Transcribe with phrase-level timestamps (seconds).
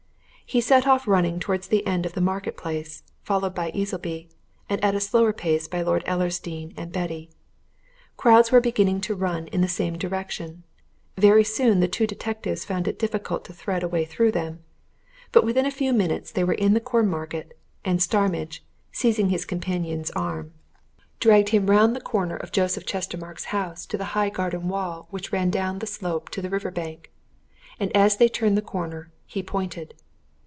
[0.43, 4.27] He set off running towards the end of the Market Place, followed by Easleby,
[4.67, 7.29] and at a slower pace by Lord Ellersdeane and Betty.
[8.17, 10.63] Crowds were beginning to run in the same direction:
[11.17, 14.59] very soon the two detectives found it difficult to thread a way through them.
[15.31, 17.53] But within a few minutes they were in the Cornmarket,
[17.85, 18.61] and Starmidge,
[18.91, 20.51] seizing his companion's arm,
[21.21, 25.31] dragged him round the corner of Joseph Chestermarke's house to the high garden wall which
[25.31, 27.09] ran down the slope to the river bank.
[27.79, 29.93] And as they turned the corner, he pointed.